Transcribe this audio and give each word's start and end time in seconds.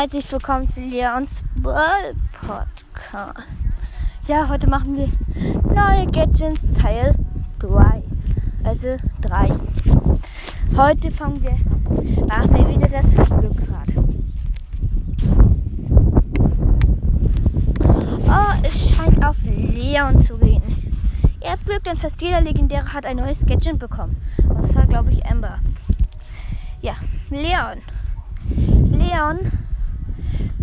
herzlich 0.00 0.32
willkommen 0.32 0.66
zu 0.66 0.80
Leons 0.80 1.44
World 1.56 2.16
Podcast. 2.32 3.58
Ja, 4.26 4.48
heute 4.48 4.66
machen 4.66 4.96
wir 4.96 5.08
neue 5.74 6.06
Gadgets 6.06 6.72
Teil 6.72 7.14
3. 7.58 8.02
Also 8.64 8.96
3. 9.20 9.50
Heute 10.74 11.10
fangen 11.10 11.42
wir, 11.42 11.50
machen 12.26 12.54
wir 12.54 12.68
wieder 12.70 12.88
das 12.88 13.14
Glückrad. 13.14 13.88
Oh, 18.26 18.66
es 18.66 18.88
scheint 18.88 19.22
auf 19.22 19.36
Leon 19.44 20.18
zu 20.18 20.38
gehen. 20.38 20.62
Ihr 21.42 21.50
habt 21.50 21.66
Glück, 21.66 21.84
denn 21.84 21.98
fast 21.98 22.22
jeder 22.22 22.40
Legendäre 22.40 22.90
hat 22.94 23.04
ein 23.04 23.18
neues 23.18 23.44
Gadget 23.44 23.78
bekommen. 23.78 24.16
Außer, 24.62 24.86
glaube 24.86 25.10
ich, 25.10 25.26
Amber. 25.26 25.58
Ja, 26.80 26.94
Leon. 27.28 27.82
Leon 28.96 29.59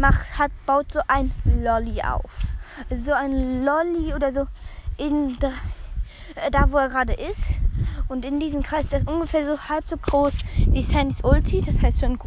macht, 0.07 0.39
hat, 0.39 0.51
baut 0.65 0.85
so 0.93 0.99
ein 1.07 1.31
Lolly 1.61 2.01
auf. 2.01 2.31
So 3.03 3.11
ein 3.11 3.65
Lolly 3.65 4.13
oder 4.13 4.31
so 4.31 4.47
in 4.97 5.37
äh, 6.35 6.51
da, 6.51 6.71
wo 6.71 6.77
er 6.77 6.89
gerade 6.89 7.13
ist. 7.13 7.47
Und 8.07 8.23
in 8.23 8.39
diesem 8.39 8.63
Kreis, 8.63 8.89
das 8.89 9.01
ist 9.01 9.09
ungefähr 9.09 9.45
so 9.45 9.57
halb 9.69 9.85
so 9.87 9.97
groß 9.97 10.33
wie 10.71 10.81
Sandys 10.81 11.23
Ulti, 11.23 11.61
das 11.61 11.81
heißt 11.81 11.99
schon 11.99 12.17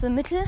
so 0.00 0.10
Mittel. 0.10 0.42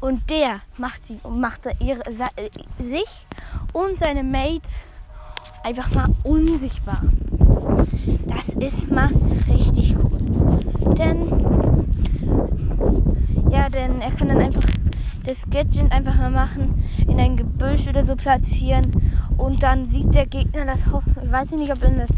Und 0.00 0.28
der 0.28 0.60
macht, 0.76 1.00
die, 1.08 1.18
macht 1.26 1.60
ihre, 1.80 2.04
äh, 2.06 2.50
sich 2.78 3.26
und 3.72 3.98
seine 3.98 4.22
Mates 4.22 4.84
einfach 5.62 5.90
mal 5.94 6.08
unsichtbar. 6.24 7.00
Das 8.26 8.50
ist 8.50 8.90
mal 8.90 9.10
richtig 9.48 9.96
cool. 9.96 10.18
Denn, 10.98 11.28
ja, 13.50 13.70
denn 13.70 14.02
er 14.02 14.10
kann 14.10 14.28
dann 14.28 14.42
einfach 14.42 14.53
das 15.26 15.48
Gadget 15.48 15.90
einfach 15.90 16.16
mal 16.16 16.30
machen, 16.30 16.84
in 17.06 17.18
ein 17.18 17.36
Gebüsch 17.36 17.88
oder 17.88 18.04
so 18.04 18.14
platzieren 18.14 18.84
und 19.36 19.62
dann 19.62 19.86
sieht 19.86 20.14
der 20.14 20.26
Gegner 20.26 20.66
das, 20.66 20.80
ich 21.22 21.32
weiß 21.32 21.52
nicht, 21.52 21.72
ob 21.72 21.82
er 21.82 21.90
das 21.90 22.10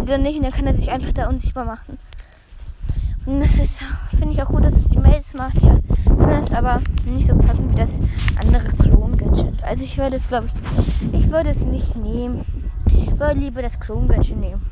oder 0.00 0.18
nicht, 0.18 0.36
und 0.36 0.44
dann 0.44 0.52
kann 0.52 0.66
er 0.66 0.76
sich 0.76 0.90
einfach 0.90 1.12
da 1.12 1.28
unsichtbar 1.28 1.64
machen. 1.64 1.98
Und 3.26 3.40
das 3.40 3.54
ist, 3.56 3.80
finde 4.10 4.34
ich 4.34 4.42
auch 4.42 4.50
gut, 4.50 4.64
dass 4.64 4.74
es 4.74 4.88
die 4.88 4.98
Mails 4.98 5.32
macht, 5.34 5.62
ja. 5.62 5.78
Das 6.28 6.44
ist 6.44 6.54
aber 6.54 6.80
nicht 7.06 7.26
so 7.26 7.34
passend 7.34 7.70
wie 7.70 7.74
das 7.74 7.98
andere 8.42 8.68
Klon-Gadget. 8.68 9.64
Also 9.64 9.82
ich 9.82 9.96
würde 9.96 10.16
es, 10.16 10.28
glaube 10.28 10.48
ich, 11.12 11.20
ich 11.20 11.30
würde 11.30 11.50
es 11.50 11.64
nicht 11.64 11.96
nehmen. 11.96 12.44
Ich 12.86 13.18
würde 13.18 13.40
lieber 13.40 13.62
das 13.62 13.80
Klon-Gadget 13.80 14.36
nehmen. 14.36 14.62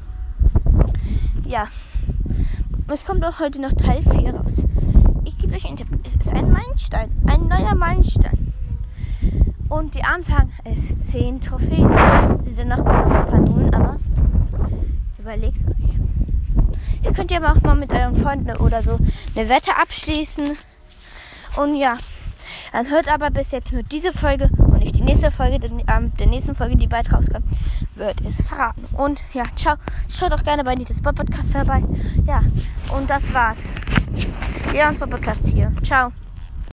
Ja. 1.47 1.67
Es 2.89 3.07
kommt 3.07 3.25
auch 3.25 3.41
heute 3.41 3.61
noch 3.61 3.73
Teil 3.73 4.03
4 4.03 4.35
raus 4.35 4.67
einen 5.53 5.77
Tipp. 5.77 5.89
Es 6.05 6.15
ist 6.15 6.33
ein 6.33 6.51
Meilenstein. 6.51 7.11
Ein 7.27 7.47
neuer 7.47 7.75
Meilenstein. 7.75 8.53
Und 9.69 9.95
die 9.95 10.03
Anfang 10.03 10.51
ist 10.65 11.11
10 11.11 11.41
Trophäen. 11.41 11.89
Sie 12.43 12.55
danach 12.55 12.85
kommen 12.85 13.09
noch 13.09 13.17
ein 13.17 13.27
paar 13.27 13.41
Nullen, 13.41 13.75
aber 13.75 13.97
überlegt 15.19 15.59
euch. 15.69 15.99
Ihr 17.03 17.13
könnt 17.13 17.31
ja 17.31 17.41
auch 17.53 17.61
mal 17.63 17.75
mit 17.75 17.93
euren 17.93 18.17
Freunden 18.17 18.57
oder 18.57 18.83
so 18.83 18.99
eine 19.35 19.49
Wette 19.49 19.77
abschließen. 19.77 20.57
Und 21.57 21.77
ja, 21.77 21.97
dann 22.73 22.91
hört 22.91 23.09
aber 23.09 23.31
bis 23.31 23.51
jetzt 23.51 23.73
nur 23.73 23.83
diese 23.83 24.13
Folge 24.13 24.51
und 24.57 24.79
nicht 24.79 24.97
die 24.97 25.03
nächste 25.03 25.31
Folge, 25.31 25.59
denn 25.59 25.83
ähm, 25.87 26.13
der 26.17 26.27
nächsten 26.27 26.55
Folge, 26.55 26.77
die 26.77 26.87
bald 26.87 27.13
rauskommt, 27.13 27.45
wird 27.95 28.21
es 28.23 28.37
verraten. 28.47 28.85
Und 28.97 29.23
ja, 29.35 29.45
ciao. 29.55 29.77
Schaut 30.09 30.33
auch 30.33 30.43
gerne 30.43 30.65
bei 30.65 30.75
Nitas 30.75 31.03
Podcast 31.03 31.55
dabei. 31.55 31.85
Ja, 32.27 32.43
und 32.97 33.09
das 33.09 33.33
war's. 33.35 33.59
Ja, 34.75 34.89
unser 34.89 35.07
Podcast 35.07 35.47
hier. 35.47 35.71
Ciao. 35.83 36.13